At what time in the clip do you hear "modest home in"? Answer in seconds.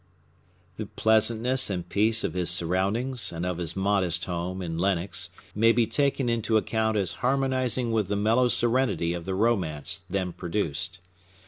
3.75-4.79